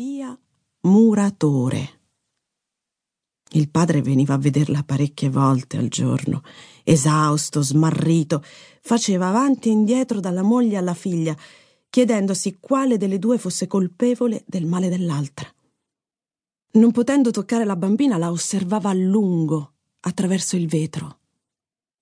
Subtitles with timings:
[0.00, 0.34] Sofia
[0.84, 2.00] Muratore.
[3.50, 6.40] Il padre veniva a vederla parecchie volte al giorno,
[6.84, 8.42] esausto, smarrito,
[8.80, 11.36] faceva avanti e indietro dalla moglie alla figlia,
[11.90, 15.46] chiedendosi quale delle due fosse colpevole del male dell'altra.
[16.72, 21.18] Non potendo toccare la bambina, la osservava a lungo attraverso il vetro,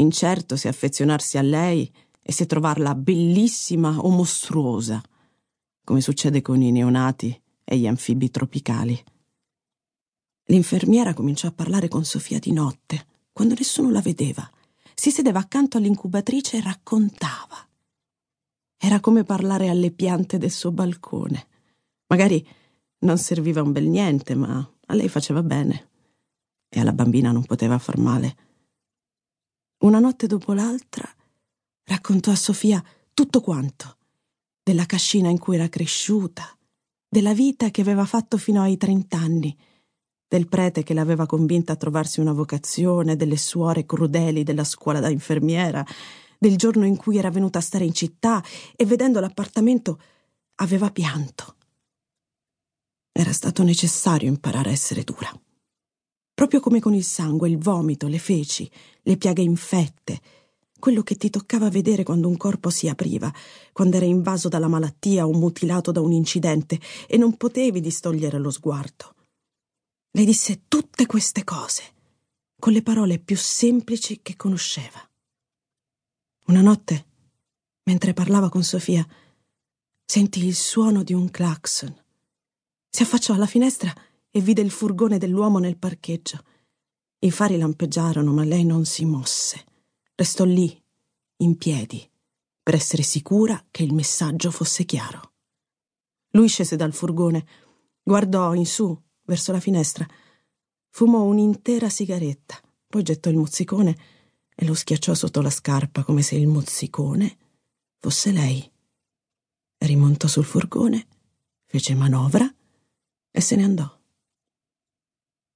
[0.00, 1.88] incerto se affezionarsi a lei
[2.20, 5.00] e se trovarla bellissima o mostruosa,
[5.84, 9.02] come succede con i neonati e gli anfibi tropicali.
[10.48, 14.48] L'infermiera cominciò a parlare con Sofia di notte, quando nessuno la vedeva.
[14.94, 17.66] Si sedeva accanto all'incubatrice e raccontava.
[18.76, 21.46] Era come parlare alle piante del suo balcone.
[22.08, 22.46] Magari
[23.00, 25.88] non serviva un bel niente, ma a lei faceva bene.
[26.68, 28.36] E alla bambina non poteva far male.
[29.84, 31.10] Una notte dopo l'altra
[31.84, 33.96] raccontò a Sofia tutto quanto,
[34.62, 36.56] della cascina in cui era cresciuta,
[37.14, 39.56] della vita che aveva fatto fino ai trent'anni,
[40.26, 45.10] del prete che l'aveva convinta a trovarsi una vocazione, delle suore crudeli della scuola da
[45.10, 45.86] infermiera,
[46.36, 48.42] del giorno in cui era venuta a stare in città
[48.74, 50.00] e vedendo l'appartamento
[50.56, 51.54] aveva pianto.
[53.12, 55.30] Era stato necessario imparare a essere dura.
[56.34, 58.68] Proprio come con il sangue, il vomito, le feci,
[59.02, 60.20] le piaghe infette,
[60.78, 63.32] quello che ti toccava vedere quando un corpo si apriva,
[63.72, 68.50] quando era invaso dalla malattia o mutilato da un incidente e non potevi distogliere lo
[68.50, 69.14] sguardo.
[70.10, 71.82] Le disse tutte queste cose,
[72.58, 75.00] con le parole più semplici che conosceva.
[76.46, 77.06] Una notte,
[77.84, 79.06] mentre parlava con Sofia,
[80.04, 81.94] sentì il suono di un clacson.
[82.90, 83.92] Si affacciò alla finestra
[84.30, 86.44] e vide il furgone dell'uomo nel parcheggio.
[87.20, 89.64] I fari lampeggiarono, ma lei non si mosse.
[90.16, 90.82] Restò lì,
[91.38, 92.08] in piedi,
[92.62, 95.32] per essere sicura che il messaggio fosse chiaro.
[96.30, 97.46] Lui scese dal furgone,
[98.02, 100.06] guardò in su, verso la finestra,
[100.90, 103.96] fumò un'intera sigaretta, poi gettò il mozzicone
[104.54, 107.36] e lo schiacciò sotto la scarpa come se il mozzicone
[107.98, 108.70] fosse lei.
[109.78, 111.06] Rimontò sul furgone,
[111.64, 112.48] fece manovra
[113.30, 114.00] e se ne andò.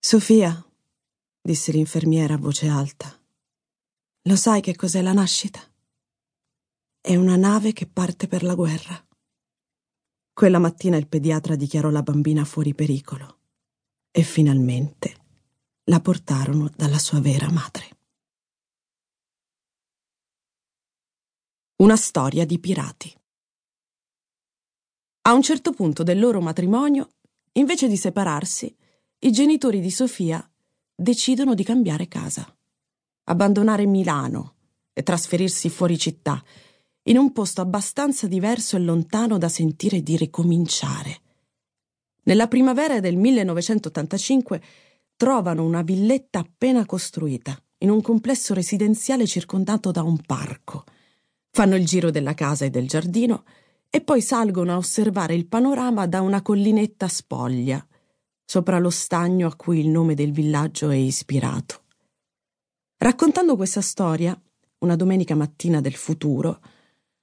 [0.00, 0.64] Sofia,
[1.40, 3.17] disse l'infermiera a voce alta,
[4.28, 5.58] lo sai che cos'è la nascita?
[7.00, 9.02] È una nave che parte per la guerra.
[10.34, 13.38] Quella mattina il pediatra dichiarò la bambina fuori pericolo
[14.10, 15.16] e finalmente
[15.84, 17.96] la portarono dalla sua vera madre.
[21.76, 23.10] Una storia di pirati.
[25.22, 27.14] A un certo punto del loro matrimonio,
[27.52, 28.76] invece di separarsi,
[29.20, 30.46] i genitori di Sofia
[30.94, 32.52] decidono di cambiare casa
[33.28, 34.54] abbandonare Milano
[34.92, 36.42] e trasferirsi fuori città,
[37.04, 41.20] in un posto abbastanza diverso e lontano da sentire di ricominciare.
[42.24, 44.62] Nella primavera del 1985
[45.16, 50.84] trovano una villetta appena costruita, in un complesso residenziale circondato da un parco.
[51.50, 53.44] Fanno il giro della casa e del giardino
[53.88, 57.84] e poi salgono a osservare il panorama da una collinetta spoglia,
[58.44, 61.84] sopra lo stagno a cui il nome del villaggio è ispirato.
[63.00, 64.36] Raccontando questa storia,
[64.78, 66.60] una domenica mattina del futuro,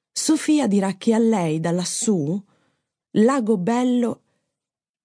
[0.09, 2.41] Sofia dirà che a lei da lassù
[3.17, 4.21] Lago Bello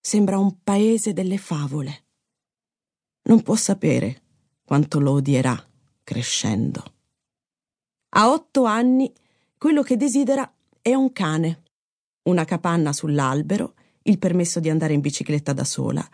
[0.01, 2.05] sembra un paese delle favole.
[3.23, 4.23] Non può sapere
[4.65, 5.61] quanto lo odierà
[6.05, 6.95] crescendo.
[8.11, 9.13] A otto anni
[9.59, 11.63] quello che desidera è un cane,
[12.29, 16.09] una capanna sull'albero, il permesso di andare in bicicletta da sola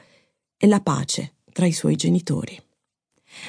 [0.57, 2.66] e la pace tra i suoi genitori.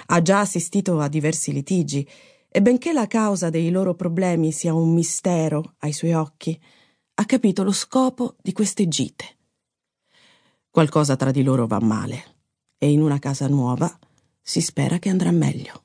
[0.07, 2.07] Ha già assistito a diversi litigi
[2.49, 6.59] e benché la causa dei loro problemi sia un mistero ai suoi occhi,
[7.15, 9.37] ha capito lo scopo di queste gite.
[10.69, 12.35] Qualcosa tra di loro va male
[12.77, 13.97] e in una casa nuova
[14.41, 15.83] si spera che andrà meglio.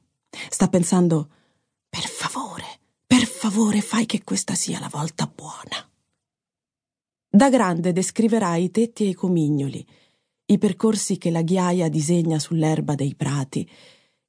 [0.49, 1.29] Sta pensando,
[1.89, 2.65] per favore,
[3.07, 5.89] per favore fai che questa sia la volta buona.
[7.29, 9.87] Da grande descriverà i tetti e i comignoli,
[10.53, 13.69] i percorsi che la ghiaia disegna sull'erba dei prati,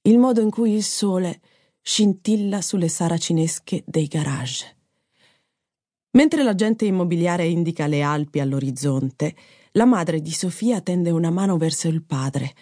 [0.04, 1.42] il modo in cui il sole
[1.82, 4.78] scintilla sulle saracinesche dei garage.
[6.12, 9.36] Mentre l'agente immobiliare indica le Alpi all'orizzonte,
[9.72, 12.54] la madre di Sofia tende una mano verso il padre,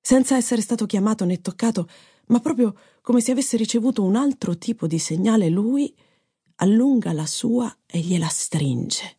[0.00, 1.88] senza essere stato chiamato né toccato,
[2.26, 5.94] ma proprio come se avesse ricevuto un altro tipo di segnale, lui
[6.56, 9.16] allunga la sua e gliela stringe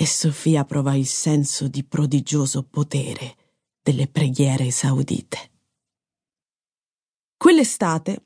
[0.00, 3.34] e Sofia prova il senso di prodigioso potere
[3.82, 5.50] delle preghiere esaudite.
[7.36, 8.22] Quell'estate,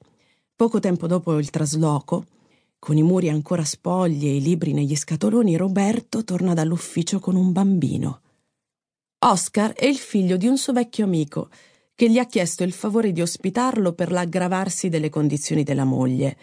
[0.54, 2.26] poco tempo dopo il trasloco,
[2.78, 7.52] con i muri ancora spogli e i libri negli scatoloni, Roberto torna dall'ufficio con un
[7.52, 8.20] bambino,
[9.25, 11.48] Oscar è il figlio di un suo vecchio amico
[11.94, 16.36] che gli ha chiesto il favore di ospitarlo per l'aggravarsi delle condizioni della moglie.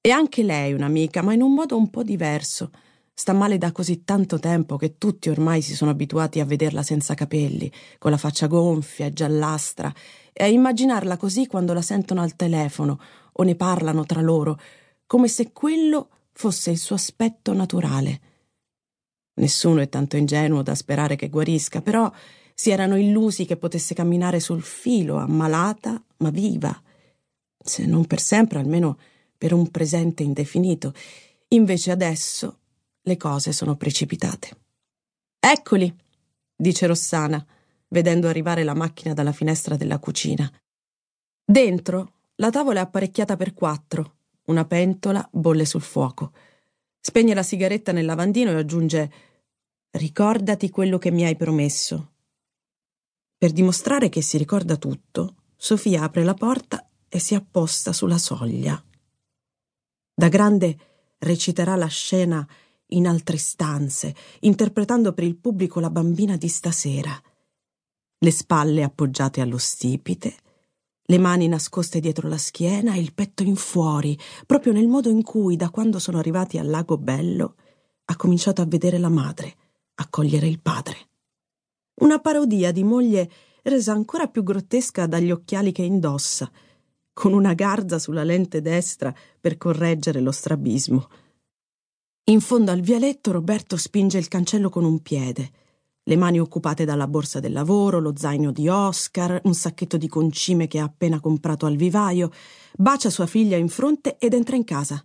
[0.00, 2.70] E anche lei un'amica, ma in un modo un po' diverso.
[3.16, 7.14] Sta male da così tanto tempo che tutti ormai si sono abituati a vederla senza
[7.14, 9.94] capelli, con la faccia gonfia e giallastra,
[10.32, 13.00] e a immaginarla così quando la sentono al telefono
[13.34, 14.58] o ne parlano tra loro,
[15.06, 18.20] come se quello fosse il suo aspetto naturale.
[19.34, 22.10] Nessuno è tanto ingenuo da sperare che guarisca, però
[22.52, 26.82] si erano illusi che potesse camminare sul filo, ammalata ma viva,
[27.56, 28.98] se non per sempre, almeno
[29.38, 30.92] per un presente indefinito.
[31.48, 32.58] Invece adesso
[33.04, 34.56] le cose sono precipitate.
[35.38, 35.94] Eccoli,
[36.56, 37.44] dice Rossana,
[37.88, 40.50] vedendo arrivare la macchina dalla finestra della cucina.
[41.44, 44.16] Dentro la tavola è apparecchiata per quattro,
[44.46, 46.32] una pentola bolle sul fuoco.
[46.98, 49.12] Spegne la sigaretta nel lavandino e aggiunge
[49.90, 52.14] Ricordati quello che mi hai promesso.
[53.38, 58.82] Per dimostrare che si ricorda tutto, Sofia apre la porta e si apposta sulla soglia.
[60.12, 60.76] Da grande
[61.18, 62.44] reciterà la scena
[62.96, 67.20] in altre stanze, interpretando per il pubblico la bambina di stasera.
[68.18, 70.34] Le spalle appoggiate allo stipite,
[71.06, 75.22] le mani nascoste dietro la schiena e il petto in fuori, proprio nel modo in
[75.22, 77.56] cui, da quando sono arrivati al lago Bello,
[78.06, 79.56] ha cominciato a vedere la madre
[79.96, 80.96] accogliere il padre.
[82.00, 83.30] Una parodia di moglie
[83.62, 86.50] resa ancora più grottesca dagli occhiali che indossa,
[87.12, 91.08] con una garza sulla lente destra per correggere lo strabismo.
[92.26, 95.50] In fondo al vialetto Roberto spinge il cancello con un piede,
[96.04, 100.66] le mani occupate dalla borsa del lavoro, lo zaino di Oscar, un sacchetto di concime
[100.66, 102.30] che ha appena comprato al vivaio,
[102.76, 105.04] bacia sua figlia in fronte ed entra in casa,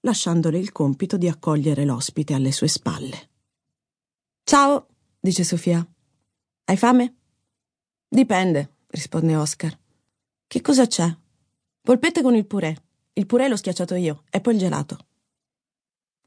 [0.00, 3.30] lasciandole il compito di accogliere l'ospite alle sue spalle.
[4.44, 4.88] Ciao,
[5.18, 5.86] dice Sofia.
[6.64, 7.14] Hai fame?
[8.06, 9.78] Dipende, risponde Oscar.
[10.46, 11.16] Che cosa c'è?
[11.80, 12.74] Polpette con il purè.
[13.14, 15.07] Il purè l'ho schiacciato io, e poi il gelato.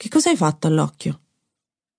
[0.02, 1.22] Che cosa hai fatto all'occhio?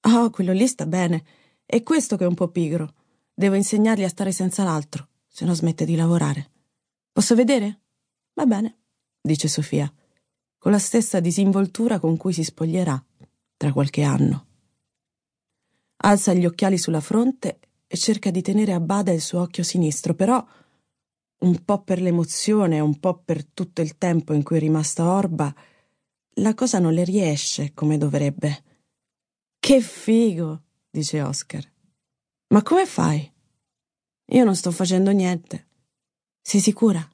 [0.09, 1.25] Oh, quello lì sta bene.
[1.65, 2.95] È questo che è un po' pigro.
[3.33, 6.51] Devo insegnargli a stare senza l'altro, se no smette di lavorare.
[7.13, 7.83] Posso vedere?
[8.33, 8.79] Va bene,
[9.21, 9.89] dice Sofia,
[10.59, 13.01] con la stessa disinvoltura con cui si spoglierà
[13.57, 14.47] tra qualche anno.
[15.99, 20.15] Alza gli occhiali sulla fronte e cerca di tenere a bada il suo occhio sinistro,
[20.15, 20.45] però
[21.43, 25.55] un po' per l'emozione, un po' per tutto il tempo in cui è rimasta orba,
[26.37, 28.65] la cosa non le riesce come dovrebbe.
[29.59, 31.71] Che figo, dice Oscar.
[32.49, 33.31] Ma come fai?
[34.27, 35.69] Io non sto facendo niente.
[36.41, 37.07] Sei sicura?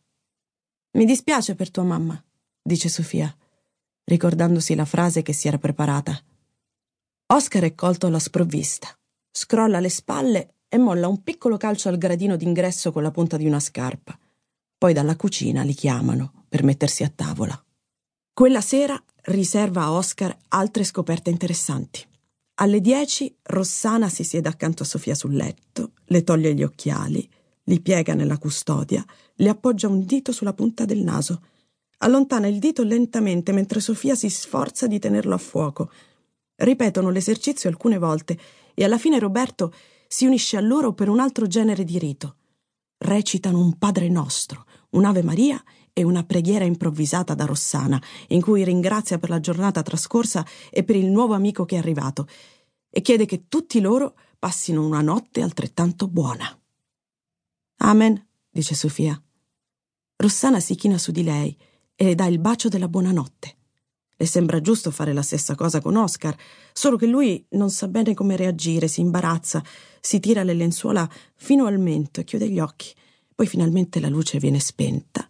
[0.92, 2.22] Mi dispiace per tua mamma,
[2.62, 3.34] dice Sofia,
[4.04, 6.20] ricordandosi la frase che si era preparata.
[7.26, 8.88] Oscar è colto alla sprovvista.
[9.30, 13.46] Scrolla le spalle e molla un piccolo calcio al gradino d'ingresso con la punta di
[13.46, 14.18] una scarpa.
[14.76, 17.62] Poi dalla cucina li chiamano per mettersi a tavola.
[18.32, 22.04] Quella sera riserva a Oscar altre scoperte interessanti.
[22.60, 27.28] Alle dieci Rossana si siede accanto a Sofia sul letto, le toglie gli occhiali,
[27.64, 29.04] li piega nella custodia,
[29.34, 31.42] le appoggia un dito sulla punta del naso.
[31.98, 35.90] Allontana il dito lentamente mentre Sofia si sforza di tenerlo a fuoco,
[36.60, 38.36] Ripetono l'esercizio alcune volte
[38.74, 39.72] e alla fine Roberto
[40.08, 42.34] si unisce a loro per un altro genere di rito.
[42.98, 45.62] Recitano un Padre Nostro, un'Ave Maria
[45.98, 50.94] e una preghiera improvvisata da Rossana, in cui ringrazia per la giornata trascorsa e per
[50.94, 52.28] il nuovo amico che è arrivato,
[52.88, 56.56] e chiede che tutti loro passino una notte altrettanto buona.
[57.78, 59.20] Amen, dice Sofia.
[60.14, 61.56] Rossana si china su di lei
[61.96, 63.56] e le dà il bacio della buonanotte.
[64.16, 66.36] Le sembra giusto fare la stessa cosa con Oscar,
[66.72, 69.64] solo che lui non sa bene come reagire, si imbarazza,
[69.98, 72.94] si tira le lenzuola fino al mento e chiude gli occhi.
[73.34, 75.27] Poi finalmente la luce viene spenta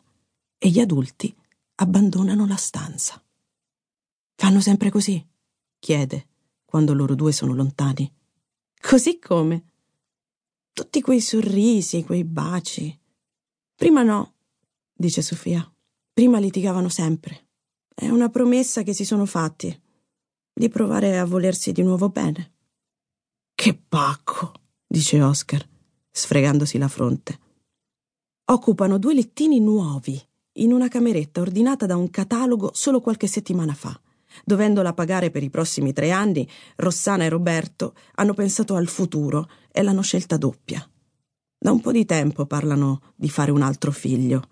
[0.58, 1.34] e gli adulti
[1.76, 3.22] abbandonano la stanza.
[4.34, 5.24] Fanno sempre così?
[5.78, 6.28] chiede,
[6.64, 8.12] quando loro due sono lontani.
[8.80, 9.64] Così come?
[10.72, 12.96] Tutti quei sorrisi, quei baci.
[13.74, 14.34] Prima no,
[14.92, 15.72] dice Sofia.
[16.12, 17.46] Prima litigavano sempre.
[17.94, 19.76] È una promessa che si sono fatti,
[20.52, 22.54] di provare a volersi di nuovo bene.
[23.54, 24.52] Che pacco,
[24.86, 25.66] dice Oscar,
[26.10, 27.38] sfregandosi la fronte.
[28.46, 30.20] Occupano due lettini nuovi,
[30.62, 33.98] in una cameretta ordinata da un catalogo solo qualche settimana fa.
[34.44, 39.82] Dovendola pagare per i prossimi tre anni, Rossana e Roberto hanno pensato al futuro e
[39.82, 40.88] l'hanno scelta doppia.
[41.58, 44.48] Da un po' di tempo parlano di fare un altro figlio.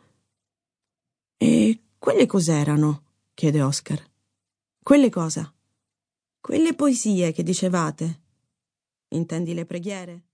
[1.36, 3.02] E quelle cos'erano?
[3.34, 4.02] chiede Oscar.
[4.82, 5.52] Quelle cosa?
[6.40, 8.20] Quelle poesie che dicevate.
[9.08, 10.25] Intendi le preghiere?